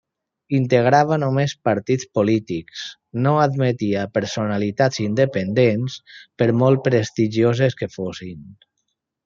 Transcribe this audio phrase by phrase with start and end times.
[0.59, 2.87] Integrava només partits polítics,
[3.27, 5.99] no admetia personalitats independents
[6.43, 8.45] per molt prestigioses que fossin.